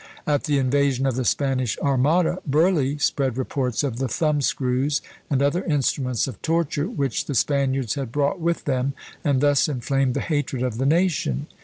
At 0.25 0.45
the 0.45 0.57
invasion 0.57 1.05
of 1.05 1.15
the 1.15 1.23
Spanish 1.23 1.77
Armada, 1.77 2.39
Burleigh 2.47 2.97
spread 2.97 3.37
reports 3.37 3.83
of 3.83 3.97
the 3.99 4.07
thumb 4.07 4.41
screws, 4.41 4.99
and 5.29 5.43
other 5.43 5.63
instruments 5.63 6.25
of 6.27 6.41
torture, 6.41 6.87
which 6.89 7.25
the 7.25 7.35
Spaniards 7.35 7.93
had 7.93 8.11
brought 8.11 8.39
with 8.39 8.65
them, 8.65 8.95
and 9.23 9.41
thus 9.41 9.69
inflamed 9.69 10.15
the 10.15 10.21
hatred 10.21 10.63
of 10.63 10.79
the 10.79 10.87
nation. 10.87 11.45